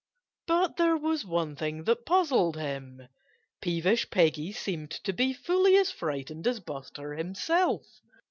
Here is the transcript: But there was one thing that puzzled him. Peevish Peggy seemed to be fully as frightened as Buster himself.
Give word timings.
But 0.47 0.77
there 0.77 0.97
was 0.97 1.25
one 1.27 1.55
thing 1.55 1.83
that 1.83 2.07
puzzled 2.07 2.57
him. 2.57 3.07
Peevish 3.61 4.09
Peggy 4.09 4.51
seemed 4.51 4.89
to 4.89 5.13
be 5.13 5.31
fully 5.31 5.75
as 5.77 5.91
frightened 5.91 6.47
as 6.47 6.59
Buster 6.59 7.13
himself. 7.13 7.85